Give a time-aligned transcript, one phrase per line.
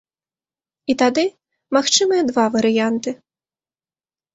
[0.93, 1.25] І тады
[1.79, 3.11] магчымыя два варыянты.